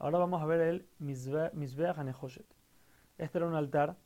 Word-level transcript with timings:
Ahora 0.00 0.18
vamos 0.18 0.40
a 0.40 0.46
ver 0.46 0.60
el 0.60 0.88
Mizbeach 0.98 1.98
Hanehoshet. 1.98 2.46
Este 3.18 3.38
era 3.38 3.46
un 3.48 3.54
altar 3.54 3.96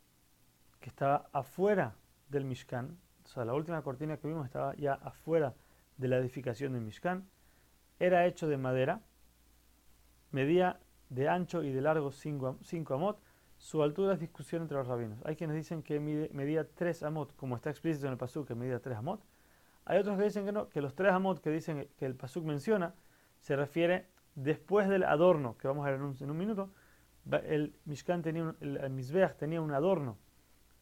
que 0.80 0.88
estaba 0.88 1.28
afuera 1.32 1.94
del 2.28 2.46
Mishkan. 2.46 2.98
O 3.24 3.28
sea, 3.28 3.44
la 3.44 3.52
última 3.52 3.82
cortina 3.82 4.16
que 4.16 4.26
vimos 4.26 4.46
estaba 4.46 4.74
ya 4.76 4.94
afuera 4.94 5.54
de 5.98 6.08
la 6.08 6.16
edificación 6.16 6.72
del 6.72 6.80
Mishkan. 6.80 7.28
Era 7.98 8.26
hecho 8.26 8.48
de 8.48 8.56
madera. 8.56 9.02
Medía 10.30 10.80
de 11.10 11.28
ancho 11.28 11.62
y 11.62 11.72
de 11.72 11.82
largo 11.82 12.10
5 12.10 12.58
amot. 12.94 13.20
Su 13.58 13.82
altura 13.82 14.14
es 14.14 14.20
discusión 14.20 14.62
entre 14.62 14.78
los 14.78 14.86
rabinos. 14.86 15.20
Hay 15.26 15.36
quienes 15.36 15.56
dicen 15.56 15.82
que 15.82 16.00
medía 16.00 16.66
3 16.66 17.02
amot, 17.02 17.36
como 17.36 17.54
está 17.54 17.68
explícito 17.68 18.06
en 18.06 18.12
el 18.12 18.18
pasuk 18.18 18.48
que 18.48 18.54
medía 18.54 18.80
3 18.80 18.96
amot. 18.96 19.22
Hay 19.84 19.98
otros 19.98 20.16
que 20.16 20.24
dicen 20.24 20.46
que 20.46 20.52
no, 20.52 20.70
que 20.70 20.80
los 20.80 20.94
3 20.94 21.12
amot 21.12 21.40
que 21.40 21.50
dicen 21.50 21.86
que 21.98 22.06
el 22.06 22.16
pasuk 22.16 22.44
menciona 22.44 22.94
se 23.40 23.56
refiere 23.56 24.06
después 24.34 24.88
del 24.88 25.04
adorno 25.04 25.56
que 25.58 25.68
vamos 25.68 25.86
a 25.86 25.90
ver 25.90 26.00
en 26.00 26.30
un, 26.30 26.36
minuto. 26.36 26.70
El 27.44 27.76
Mishkan 27.84 28.22
tenía 28.22 28.42
un, 28.42 28.56
el, 28.60 29.34
tenía 29.38 29.60
un 29.60 29.72
adorno 29.72 30.18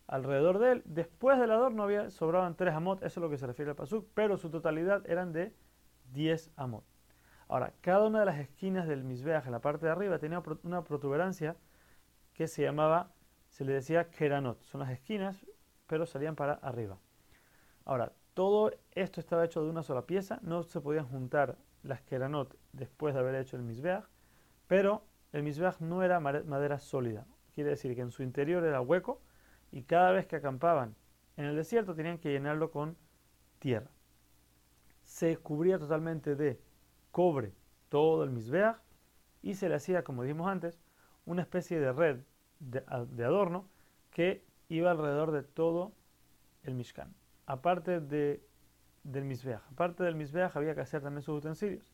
alrededor 0.07 0.59
de 0.59 0.73
él. 0.73 0.83
Después 0.85 1.39
del 1.39 1.51
adorno 1.51 1.85
había, 1.85 2.11
sobraban 2.11 2.57
3 2.57 2.75
amot, 2.75 2.99
eso 3.03 3.21
es 3.21 3.23
lo 3.23 3.31
que 3.31 3.39
se 3.39 3.47
refiere 3.47 3.71
al 3.71 3.77
pasuk, 3.77 4.09
pero 4.15 4.37
su 4.37 4.51
totalidad 4.51 5.09
eran 5.09 5.33
de 5.33 5.55
10 6.13 6.51
amot. 6.57 6.85
Ahora, 7.49 7.73
cada 7.81 8.07
una 8.07 8.21
de 8.21 8.27
las 8.27 8.39
esquinas 8.39 8.87
del 8.87 9.05
Mizbeach 9.05 9.47
en 9.47 9.53
la 9.53 9.61
parte 9.61 9.87
de 9.87 9.93
arriba 9.93 10.19
tenía 10.19 10.43
una 10.63 10.85
protuberancia 10.85 11.57
que 12.33 12.47
se 12.47 12.63
llamaba, 12.63 13.13
se 13.49 13.65
le 13.65 13.73
decía 13.73 14.11
Keranot. 14.11 14.63
Son 14.63 14.81
las 14.81 14.91
esquinas, 14.91 15.45
pero 15.87 16.07
salían 16.07 16.37
para 16.37 16.55
arriba. 16.55 16.99
Ahora, 17.85 18.13
todo 18.35 18.71
esto 18.93 19.21
estaba 19.21 19.45
hecho 19.45 19.65
de 19.65 19.71
una 19.71 19.83
sola 19.83 20.07
pieza, 20.07 20.39
no 20.43 20.63
se 20.63 20.81
podían 20.81 21.07
juntar 21.07 21.57
las 21.83 22.03
Keranot 22.03 22.57
después 22.73 23.15
de 23.15 23.21
haber 23.21 23.35
hecho 23.37 23.57
el 23.57 23.63
Mizbeach, 23.63 24.05
pero 24.67 25.05
el 25.33 25.43
Mizbeach 25.43 25.81
no 25.81 26.03
era 26.03 26.21
madera 26.21 26.79
sólida. 26.79 27.27
Quiere 27.55 27.71
decir 27.71 27.95
que 27.95 28.03
en 28.03 28.11
su 28.11 28.23
interior 28.23 28.65
era 28.65 28.81
hueco 28.81 29.21
y 29.73 29.83
cada 29.83 30.13
vez 30.13 30.27
que 30.27 30.37
acampaban 30.37 30.95
en 31.37 31.45
el 31.47 31.57
desierto 31.57 31.95
tenían 31.95 32.19
que 32.19 32.31
llenarlo 32.33 32.71
con 32.71 32.97
tierra. 33.59 33.91
Se 35.05 35.37
cubría 35.39 35.79
totalmente 35.79 36.37
de 36.37 36.61
cobre 37.11 37.55
todo 37.89 38.25
el 38.25 38.31
Mizbeach 38.31 38.77
y 39.43 39.55
se 39.55 39.69
le 39.69 39.77
hacía, 39.77 40.05
como 40.05 40.23
dijimos 40.23 40.49
antes, 40.49 40.79
una 41.25 41.43
especie 41.43 41.81
de 41.81 41.93
red 41.93 42.21
de, 42.59 42.85
adorno 43.25 43.69
que 44.11 44.45
iba 44.69 44.91
alrededor 44.91 45.33
de 45.33 45.43
todo 45.43 45.93
el 46.63 46.75
Mishkan. 46.75 47.15
Aparte 47.47 48.01
de, 48.01 48.45
del 49.03 49.25
Mizbeach, 49.25 49.63
aparte 49.73 50.05
del 50.05 50.15
Mizbeach 50.15 50.57
había 50.57 50.75
que 50.75 50.81
hacer 50.83 51.03
también 51.03 51.23
sus 51.23 51.39
utensilios. 51.39 51.91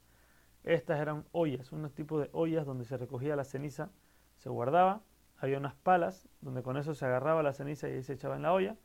Estas 0.65 1.01
eran 1.01 1.25
ollas, 1.33 1.71
unos 1.73 1.95
tipos 1.95 2.23
de 2.23 2.31
ollas 2.33 2.67
donde 2.67 2.85
se 2.85 2.97
recogía 2.97 3.37
la 3.37 3.45
ceniza, 3.45 3.91
se 4.37 4.49
guardaba, 4.49 5.03
había 5.39 5.59
unas 5.59 5.75
palas 5.75 6.29
donde 6.41 6.63
con 6.63 6.77
eso 6.77 6.95
se 6.95 7.05
agarraba 7.05 7.43
la 7.43 7.53
ceniza 7.53 7.89
y 7.89 8.03
se 8.03 8.15
echaba 8.15 8.37
en 8.37 8.43
la 8.43 8.53
olla. 8.53 8.77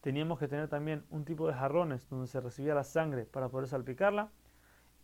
Teníamos 0.00 0.38
que 0.38 0.48
tener 0.48 0.68
también 0.68 1.04
un 1.10 1.24
tipo 1.24 1.46
de 1.46 1.54
jarrones 1.54 2.08
donde 2.08 2.26
se 2.26 2.40
recibía 2.40 2.74
la 2.74 2.84
sangre 2.84 3.24
para 3.24 3.48
poder 3.48 3.68
salpicarla 3.68 4.30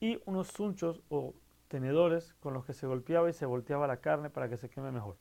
y 0.00 0.20
unos 0.26 0.48
sunchos 0.48 1.02
o 1.08 1.34
tenedores 1.68 2.34
con 2.34 2.54
los 2.54 2.64
que 2.64 2.72
se 2.72 2.86
golpeaba 2.86 3.28
y 3.28 3.32
se 3.32 3.46
volteaba 3.46 3.86
la 3.86 3.98
carne 3.98 4.30
para 4.30 4.48
que 4.48 4.56
se 4.56 4.68
queme 4.68 4.92
mejor. 4.92 5.16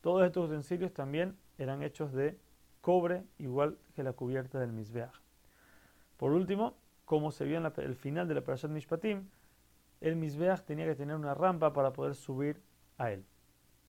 Todos 0.00 0.24
estos 0.24 0.48
utensilios 0.48 0.92
también 0.92 1.36
eran 1.58 1.82
hechos 1.82 2.12
de 2.12 2.38
cobre, 2.80 3.24
igual 3.38 3.78
que 3.94 4.02
la 4.02 4.12
cubierta 4.12 4.58
del 4.58 4.72
Mizbeach. 4.72 5.12
Por 6.20 6.32
último, 6.32 6.74
como 7.06 7.32
se 7.32 7.46
vio 7.46 7.56
en 7.56 7.72
el 7.78 7.96
final 7.96 8.28
de 8.28 8.34
la 8.34 8.40
operación 8.40 8.74
Mishpatim, 8.74 9.30
el 10.02 10.16
Mizbeach 10.16 10.60
tenía 10.66 10.84
que 10.84 10.94
tener 10.94 11.16
una 11.16 11.32
rampa 11.32 11.72
para 11.72 11.94
poder 11.94 12.14
subir 12.14 12.60
a 12.98 13.10
él. 13.10 13.24